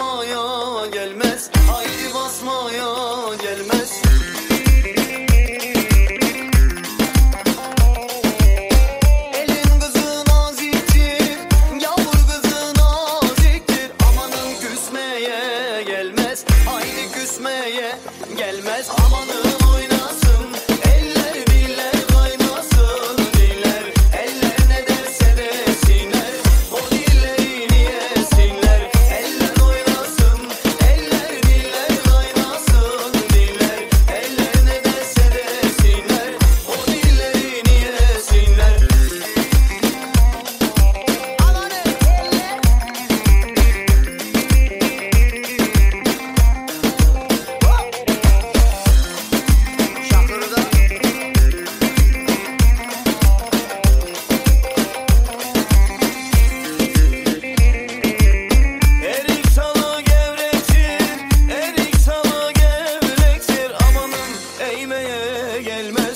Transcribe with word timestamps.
basmaya 0.00 0.86
gelmez. 0.92 1.50
Haydi 1.70 2.14
basmaya 2.14 3.34
gelmez. 3.42 4.02
Elin 9.34 9.80
kızı 9.80 10.24
naziktir 10.26 11.36
Yavur 11.80 12.12
kızı 12.12 12.74
naziktir 12.78 13.90
Amanın 14.08 14.50
küsmeye 14.60 15.82
gelmez. 15.82 16.44
Haydi 16.68 17.12
küsmeye 17.12 17.98
gelmez. 18.38 18.88
Amanın 19.06 19.74
oyna 19.74 19.89
el. 65.80 66.09